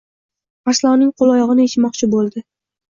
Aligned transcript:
Arslonning 0.73 1.13
qo‘l-oyog‘ini 1.21 1.69
yechmoqchi 1.69 2.13
bo‘ldi. 2.17 2.49